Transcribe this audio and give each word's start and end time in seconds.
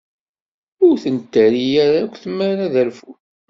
Ur 0.85 0.95
ten-terri 1.03 1.69
akk 2.01 2.15
tmara 2.23 2.61
ad 2.67 2.75
rfun. 2.87 3.17